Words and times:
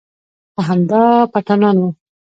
خو 0.53 0.59
همدا 0.69 1.03
پټانان 1.31 1.77
و. 1.79 1.83